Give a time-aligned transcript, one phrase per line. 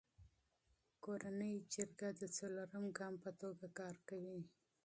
[1.03, 4.41] کورنی جرګه د څلورم ګام په توګه کار کوي.